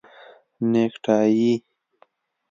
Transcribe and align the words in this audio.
👔 0.59 0.67
نیکټایې 0.71 1.53